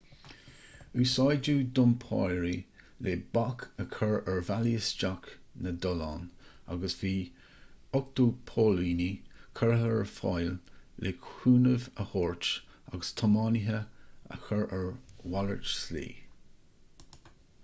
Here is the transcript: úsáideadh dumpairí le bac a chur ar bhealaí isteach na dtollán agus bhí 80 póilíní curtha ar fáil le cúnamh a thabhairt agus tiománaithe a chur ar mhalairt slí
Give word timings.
úsáideadh 1.01 1.65
dumpairí 1.79 2.53
le 3.07 3.11
bac 3.37 3.65
a 3.83 3.83
chur 3.95 4.15
ar 4.31 4.39
bhealaí 4.47 4.71
isteach 4.77 5.27
na 5.65 5.73
dtollán 5.83 6.23
agus 6.75 6.95
bhí 7.01 7.11
80 7.99 8.33
póilíní 8.53 9.09
curtha 9.61 9.89
ar 9.97 10.09
fáil 10.15 10.53
le 11.05 11.13
cúnamh 11.27 11.85
a 11.89 11.89
thabhairt 12.15 12.51
agus 12.93 13.11
tiománaithe 13.21 13.77
a 14.37 14.41
chur 14.47 14.65
ar 14.79 14.89
mhalairt 15.27 15.69
slí 15.75 16.07